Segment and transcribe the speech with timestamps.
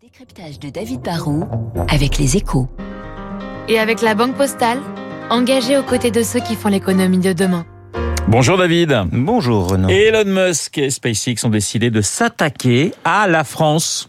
[0.00, 1.42] Décryptage de David Barrault
[1.88, 2.68] avec les échos.
[3.68, 4.78] Et avec la Banque Postale,
[5.28, 7.66] engagée aux côtés de ceux qui font l'économie de demain.
[8.28, 8.96] Bonjour David.
[9.10, 9.88] Bonjour Renaud.
[9.88, 14.08] Elon Musk et SpaceX ont décidé de s'attaquer à la France.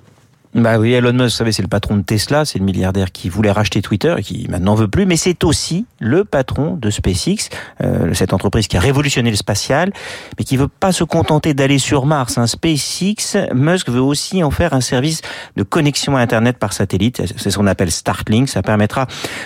[0.56, 3.29] Bah oui, Elon Musk, vous savez, c'est le patron de Tesla, c'est le milliardaire qui
[3.29, 7.50] voulait racheter Twitter et qui maintenant veut plus, mais c'est aussi le patron de SpaceX,
[7.83, 9.94] euh, cette entreprise qui a révolutionné le spatial,
[10.38, 12.40] mais qui veut pas se contenter d'aller sur Mars.
[12.40, 12.47] Hein.
[12.47, 15.22] SpaceX, Musk veut aussi en faire un service
[15.56, 17.22] de connexion à Internet par satellite.
[17.38, 18.50] C'est ce qu'on appelle Starlink.
[18.50, 19.06] Ça permettra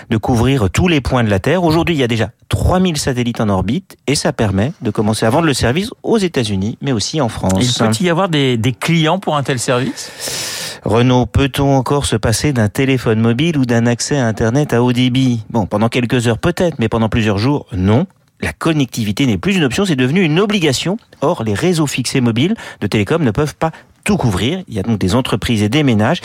[0.09, 1.65] de couvrir tous les points de la Terre.
[1.65, 5.29] Aujourd'hui, il y a déjà 3000 satellites en orbite et ça permet de commencer à
[5.29, 7.61] vendre le service aux États-Unis, mais aussi en France.
[7.61, 10.11] Il peut y avoir des, des clients pour un tel service?
[10.85, 14.91] Renault, peut-on encore se passer d'un téléphone mobile ou d'un accès à Internet à haut
[14.91, 15.45] débit?
[15.49, 18.05] Bon, pendant quelques heures peut-être, mais pendant plusieurs jours, non.
[18.41, 20.97] La connectivité n'est plus une option, c'est devenu une obligation.
[21.21, 23.71] Or, les réseaux fixés mobiles de télécom ne peuvent pas
[24.03, 24.61] tout couvrir.
[24.67, 26.19] Il y a donc des entreprises et des ménages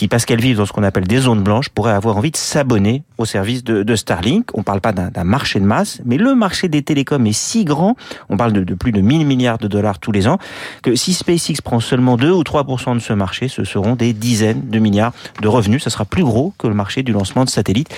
[0.00, 2.36] qui, parce qu'elles vivent dans ce qu'on appelle des zones blanches, pourraient avoir envie de
[2.38, 4.48] s'abonner au service de, Starlink.
[4.54, 7.66] On ne parle pas d'un marché de masse, mais le marché des télécoms est si
[7.66, 7.96] grand,
[8.30, 10.38] on parle de, de, plus de 1000 milliards de dollars tous les ans,
[10.80, 14.70] que si SpaceX prend seulement 2 ou 3% de ce marché, ce seront des dizaines
[14.70, 15.84] de milliards de revenus.
[15.84, 17.94] Ça sera plus gros que le marché du lancement de satellites,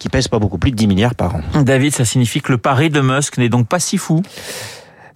[0.00, 1.42] qui pèse pas beaucoup plus de 10 milliards par an.
[1.62, 4.22] David, ça signifie que le pari de Musk n'est donc pas si fou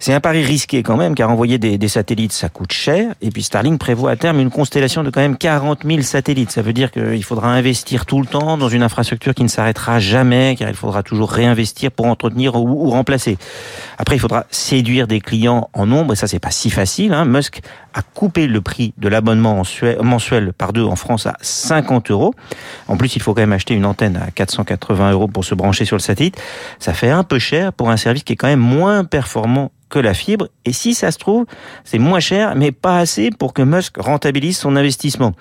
[0.01, 3.13] c'est un pari risqué quand même, car envoyer des, satellites, ça coûte cher.
[3.21, 6.51] Et puis Starlink prévoit à terme une constellation de quand même 40 000 satellites.
[6.51, 9.99] Ça veut dire qu'il faudra investir tout le temps dans une infrastructure qui ne s'arrêtera
[9.99, 13.37] jamais, car il faudra toujours réinvestir pour entretenir ou, ou, remplacer.
[13.97, 17.11] Après, il faudra séduire des clients en nombre, et ça, c'est pas si facile.
[17.11, 17.25] Hein.
[17.25, 17.59] Musk
[17.93, 19.61] a coupé le prix de l'abonnement
[20.01, 22.33] mensuel par deux en France à 50 euros.
[22.87, 25.83] En plus, il faut quand même acheter une antenne à 480 euros pour se brancher
[25.83, 26.41] sur le satellite.
[26.79, 29.99] Ça fait un peu cher pour un service qui est quand même moins performant que
[29.99, 30.47] la fibre.
[30.65, 31.45] Et si ça se trouve,
[31.83, 35.33] c'est moins cher, mais pas assez pour que Musk rentabilise son investissement.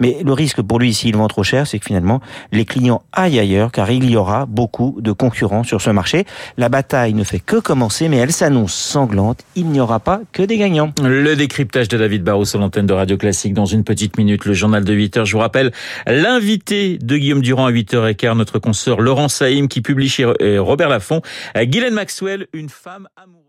[0.00, 2.20] Mais le risque pour lui, s'il vend trop cher, c'est que finalement,
[2.52, 6.24] les clients aillent ailleurs, car il y aura beaucoup de concurrents sur ce marché.
[6.56, 9.44] La bataille ne fait que commencer, mais elle s'annonce sanglante.
[9.56, 10.92] Il n'y aura pas que des gagnants.
[11.02, 14.52] Le décryptage de David Barrou sur l'antenne de Radio Classique dans une petite minute, le
[14.52, 15.24] journal de 8 heures.
[15.24, 15.72] Je vous rappelle
[16.06, 20.24] l'invité de Guillaume Durand à 8h15, notre consoeur Laurent Saïm, qui publie chez
[20.58, 21.22] Robert Laffont,
[21.56, 23.43] Guylaine Maxwell, une femme amoureuse.